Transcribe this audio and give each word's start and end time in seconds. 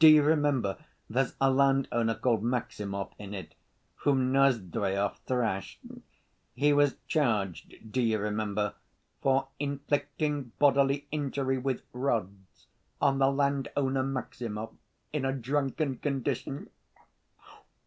Do 0.00 0.06
you 0.06 0.22
remember, 0.22 0.76
there's 1.08 1.34
a 1.40 1.50
landowner 1.50 2.14
called 2.14 2.42
Maximov 2.42 3.14
in 3.18 3.32
it, 3.32 3.54
whom 3.94 4.30
Nozdryov 4.30 5.16
thrashed. 5.20 5.80
He 6.54 6.74
was 6.74 6.96
charged, 7.08 7.90
do 7.90 8.02
you 8.02 8.18
remember, 8.18 8.74
'for 9.22 9.48
inflicting 9.58 10.52
bodily 10.58 11.06
injury 11.10 11.56
with 11.56 11.84
rods 11.94 12.66
on 13.00 13.18
the 13.18 13.30
landowner 13.32 14.02
Maximov 14.02 14.76
in 15.10 15.24
a 15.24 15.32
drunken 15.32 15.96
condition. 15.96 16.68